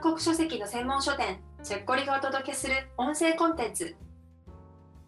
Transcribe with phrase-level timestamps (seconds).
[0.00, 3.96] 韓国書籍の専門書店チェッコリがお届けする音声コンテンツ。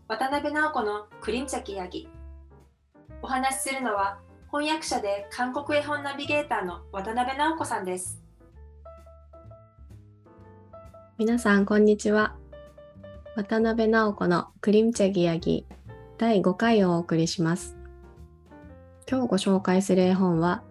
[0.09, 2.09] 渡辺直子のクリンチャキヤギ。
[3.23, 4.19] お話しするのは
[4.51, 8.21] 翻訳者で韓国絵本ナビゲーターの渡辺直子さんです。
[11.19, 12.35] 皆さんこんにちは。
[13.37, 15.67] 渡辺直子のクリンチャギヤギ
[16.19, 17.77] 第5回をお送りします。
[19.09, 20.65] 今日ご紹介する絵本は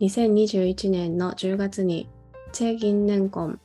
[0.00, 2.10] 2021年の10月に
[2.52, 3.60] チェ・ギンネンコン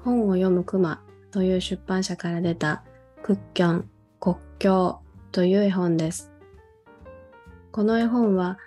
[0.00, 2.82] 本を読むクマという出版社から出た
[3.22, 5.00] クッキョン国境
[5.32, 6.30] という絵本です。
[7.72, 8.58] この絵本は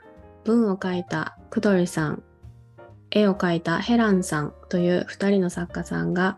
[0.44, 2.24] 文を書いたクドリさん、
[3.12, 6.38] 絵を描いたヘランさんという2人の作家さんが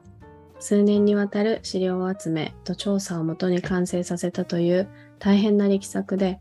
[0.60, 6.40] 数年にわたる資料集めと調査をもとに完成させたという大変な力作で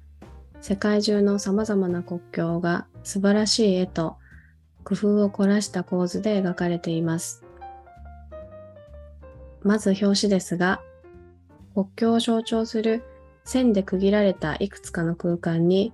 [0.61, 4.17] 世界中の様々な国境が素晴らしい絵と
[4.89, 7.45] 工夫を凝らした構図で描かれています。
[9.63, 10.81] まず表紙ですが、
[11.75, 13.05] 国境を象徴する
[13.45, 15.93] 線で区切られたいくつかの空間に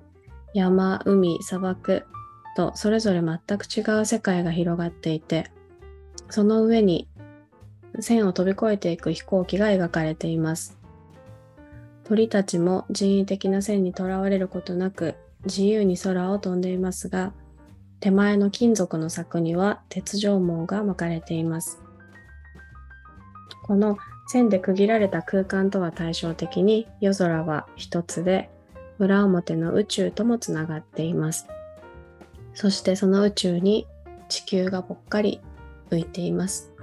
[0.55, 2.06] 山、海、砂漠
[2.56, 5.50] とそれぞれ全く違う世界が広がっていて、
[6.31, 7.09] その上に
[7.98, 10.78] 線を飛び越えていく飛行機が描かれています。
[12.05, 17.33] 鳥たちも人為的な線にとらわれることなく自由に空を飛んでいますが、
[18.05, 21.80] 手前の金属の柵には鉄条網が巻かれています。
[23.62, 28.50] この線で区切られた空間とは対照的に夜空は一つで
[28.98, 31.47] 裏表の宇宙ともつながっています。
[32.52, 33.86] そしてその宇宙に
[34.28, 35.41] 地球がぽっかり
[35.88, 36.75] 浮いています。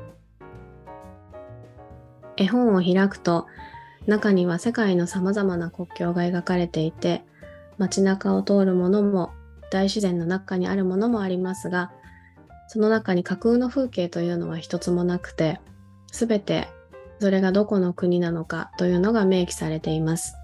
[2.35, 3.45] 絵本を開くと
[4.07, 7.21] 中には世界の様々な国境が描かれていて
[7.77, 9.29] 街中を通るものも
[9.71, 11.91] 大自然の中にあるものもありますが
[12.67, 15.59] その中に架空の風景というのは一つもなくて
[16.11, 16.67] 全て
[17.19, 20.35] それがどこの国なのかというのが明記されています。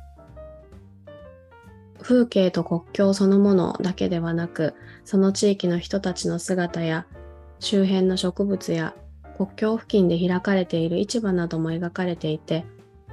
[2.02, 7.06] 風景と国境そのものだけではなくその地域の人たちの姿や
[7.60, 8.94] 周辺の植物や
[9.36, 12.66] 国境付近で開かれている市場なども描かれていて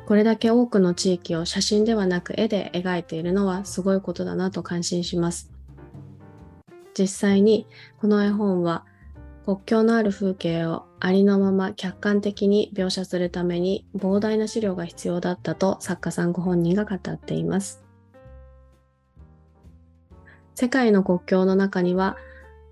[0.06, 5.50] これだけ多くの地域を写真ではなく絵で描いているのはすごいことだなと感心します。
[6.98, 7.66] 実際に
[7.98, 8.84] この絵本は
[9.44, 17.84] 国境のある風景をありのまま客観的に描写するために膨大な資料が必要だったと作家さんご本人が語っています。
[20.54, 22.16] 世界の国境の中には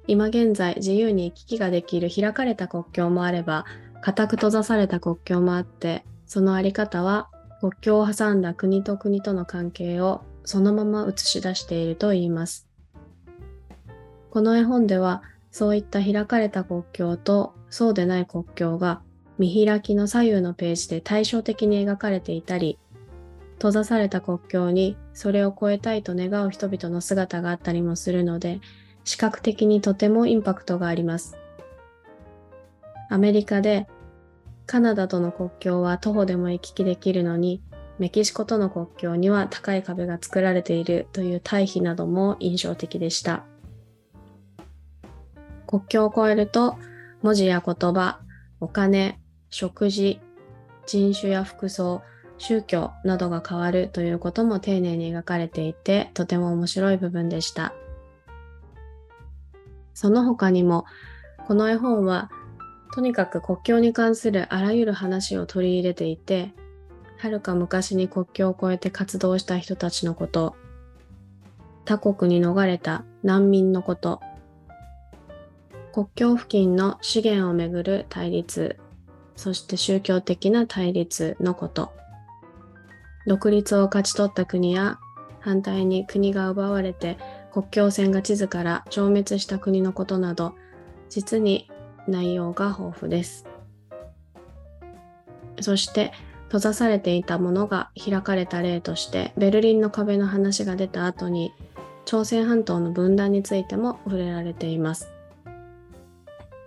[0.06, 3.66] 今現在自由に行き来ができる開かれた国境もあれば
[4.00, 7.28] 固く閉ざされた国境もあってそのあり方は
[7.60, 12.71] 国境を挟んだ国と国との関係をそのまま映し出しているといいます。
[14.32, 19.02] この絵本ではそういった開かれた国境とそうでない国境が
[19.38, 22.78] 見開きの左右のページで対照的に描かれていたり
[23.56, 28.62] 閉ざされた国境にそれを超えたいと願う人々の姿があったりもするので
[29.04, 31.36] 視覚的にとてもインパクトがあります。
[33.10, 33.86] アメリカで
[34.64, 37.60] カナダとの国境は徒歩でも行き来できるのに
[37.98, 43.44] メキシコとの国境には高い壁が作られているという対比なども印象的でした。
[45.72, 46.76] 国境を越えると
[47.22, 48.20] 文字や言葉、
[48.60, 49.18] お金、
[49.48, 50.20] 食事、
[50.84, 52.02] 人種や服装、
[52.36, 57.72] 宗教などが変わるということも丁寧に描かれていてとても面白い部分でした。
[59.94, 60.84] その他にも
[61.46, 62.30] この絵本は
[62.94, 66.52] とにかく国境に関するあらゆる話を取り入れていて
[67.16, 70.54] はるか昔に国境を越えて活動した人たちのこと
[71.86, 74.20] 他国に逃れた難民のこと
[75.92, 78.78] 国境付近の資源をめぐる対立、
[79.36, 81.92] そして宗教的な対立のこと。
[83.26, 84.98] 独立を勝ち取った国や
[85.40, 87.18] 反対に国が奪われて
[87.52, 90.54] 国境線が地図から消滅した国のことなど、
[91.10, 91.70] 実に
[92.08, 93.46] 内容が豊富です。
[95.60, 96.12] そして
[96.46, 101.52] 閉ざされていたものが開かれた例としてベルリンの壁の話が出た後に
[102.04, 105.21] 朝鮮半島の分断についても触れられています。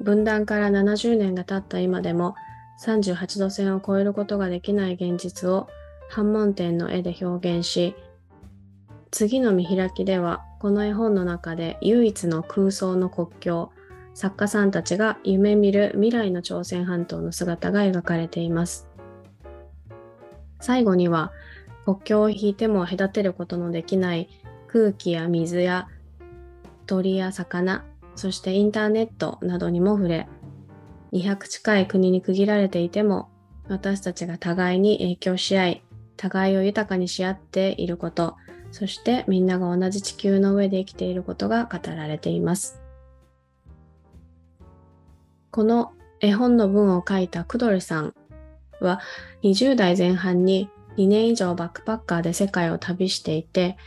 [0.05, 2.35] 分断から70年が経った今でも
[2.85, 5.67] 38度線を超えることができない現実を
[6.09, 7.95] 反問点の絵で表現し
[9.09, 13.71] 次の見開きではこの絵本の中で唯一の空想の国境
[14.13, 18.87] 作家さんたちが夢見る未来の朝鮮半島の姿が描かれています。
[20.61, 21.31] 最後には
[21.83, 24.29] 国境を引いても隔てることのできない
[24.67, 25.87] 空気や水や
[26.85, 27.83] 鳥や魚
[28.15, 30.27] そしてインターネットなどにも触れ
[31.15, 33.29] 200近い国に区切られていても、
[33.69, 35.83] 私たちが互いに影響し合い、
[36.17, 38.35] 互いを豊かにし合っていること、
[38.71, 42.81] そしてみんなが同じ地球の上で生きていることが語られています。
[45.51, 48.13] この絵本の文を書いたクドルさん
[48.81, 48.99] は
[49.43, 53.77] 20代前半に2年以上バックパッカーで世界を旅していて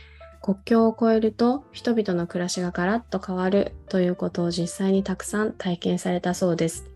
[0.41, 6.89] 国境を越えると人々の暮らしがガラッと変わるということを実際にたくさん体験されたそうです。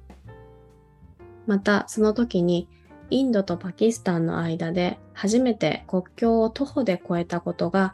[1.46, 2.70] またその時に
[3.10, 7.94] インドとパキスタンの間で初めて国境を徒歩で越えたことが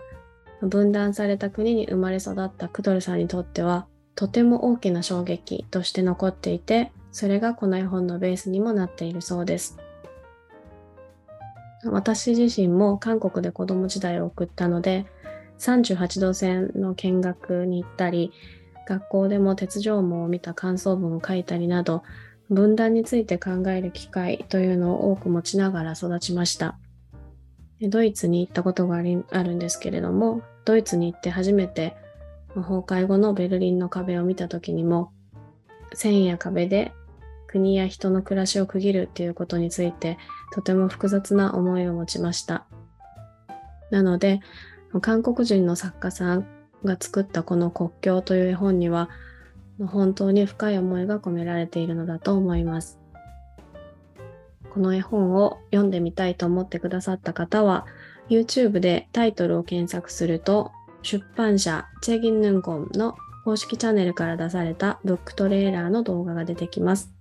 [0.61, 9.77] 分断された国に生まれ育ったクドルさんにとってはとても大きな衝撃として残っていてそれがこの絵本のベースにもなっているそうです。
[11.85, 15.05] 私自身も韓国で子供時代を送ったので
[15.59, 18.31] 38度線の見学に行ったり
[18.87, 22.03] 学校でも鉄条網を見た感想文を書いたりなど
[22.49, 26.79] 分断について考える機会というのを多く持ちながら育ちました。
[27.81, 31.95] ドイツに行ったことがあるんですけれども、ドイツに行って初めて
[32.55, 35.11] 崩壊後のベルリンの壁を見た時にも、
[35.93, 36.91] 線や壁で
[37.47, 40.17] 国や人の暮らしを区切るっていうことについて
[40.51, 42.65] とても複雑な思いを持ちました。
[43.91, 44.41] なので、
[45.01, 46.47] 韓国人の作家さん
[46.83, 49.09] が作ったこの国境という絵本には
[49.87, 52.99] 本当に深い思いが込められているのだと思います。
[54.69, 57.85] この絵本を読んでみたいと思ってくださった方は
[58.29, 60.71] YouTube でタイトルを検索すると
[61.01, 63.15] 出版社チェギンヌンゴンの
[63.45, 67.11] 公式チャンネルから出されたブックトレーラーの動画が出てきます。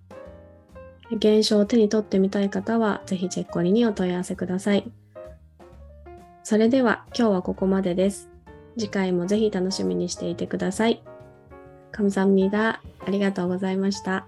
[1.11, 4.91] 現象を手に取ってみたい方はぜひチェッコリにお問い合わせください。
[6.48, 8.30] それでは今日はここまでです。
[8.78, 11.04] 次回もぜひ楽しみにしていてください。
[11.92, 12.82] 감사합니다。
[13.06, 14.28] ありがとうございました。